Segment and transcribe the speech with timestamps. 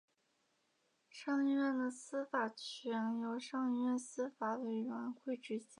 [1.11, 5.67] 上议院的司法权由上议院司法委员会执行。